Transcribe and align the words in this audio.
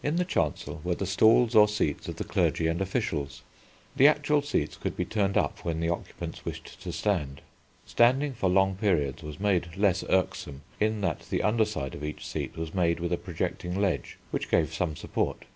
In 0.00 0.14
the 0.14 0.24
Chancel 0.24 0.80
were 0.84 0.94
the 0.94 1.06
stalls 1.08 1.56
or 1.56 1.66
seats 1.66 2.06
of 2.06 2.14
the 2.14 2.22
clergy 2.22 2.68
and 2.68 2.80
officials. 2.80 3.42
The 3.96 4.06
actual 4.06 4.40
seats 4.40 4.76
could 4.76 4.96
be 4.96 5.04
turned 5.04 5.36
up 5.36 5.64
when 5.64 5.80
the 5.80 5.88
occupants 5.88 6.44
wished 6.44 6.80
to 6.82 6.92
stand. 6.92 7.40
Standing 7.84 8.32
for 8.32 8.48
long 8.48 8.76
periods 8.76 9.24
was 9.24 9.40
made 9.40 9.76
less 9.76 10.04
irksome 10.08 10.62
in 10.78 11.00
that 11.00 11.26
the 11.30 11.42
underside 11.42 11.96
of 11.96 12.04
each 12.04 12.24
seat 12.24 12.56
was 12.56 12.72
made 12.72 13.00
with 13.00 13.12
a 13.12 13.18
projecting 13.18 13.74
ledge, 13.74 14.18
which 14.30 14.48
gave 14.52 14.72
some 14.72 14.94
support. 14.94 15.46